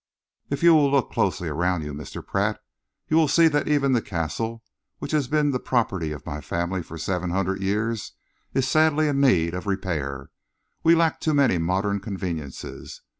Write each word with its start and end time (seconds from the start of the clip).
If 0.49 0.63
you 0.63 0.73
will 0.73 0.89
look 0.89 1.11
closely 1.11 1.47
around 1.47 1.83
you, 1.83 1.93
Mr. 1.93 2.25
Pratt, 2.25 2.59
you 3.07 3.15
will 3.15 3.27
see 3.27 3.47
that 3.49 3.67
even 3.67 3.91
the 3.91 4.01
Castle, 4.01 4.63
which 4.97 5.11
has 5.11 5.27
been 5.27 5.51
the 5.51 5.59
property 5.59 6.11
of 6.11 6.25
my 6.25 6.41
family 6.41 6.81
for 6.81 6.97
seven 6.97 7.29
hundred 7.29 7.61
years, 7.61 8.13
is 8.51 8.67
sadly 8.67 9.07
in 9.07 9.21
need 9.21 9.53
of 9.53 9.67
repair. 9.67 10.31
We 10.83 10.95
lack 10.95 11.19
too 11.19 11.35
many 11.35 11.59
modern 11.59 11.99
conveniences. 11.99 13.01